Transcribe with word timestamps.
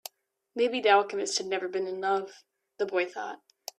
Maybe 0.55 0.81
the 0.81 0.89
alchemist 0.89 1.37
has 1.37 1.45
never 1.45 1.67
been 1.67 1.85
in 1.85 2.01
love, 2.01 2.43
the 2.79 2.87
boy 2.87 3.05
thought. 3.07 3.39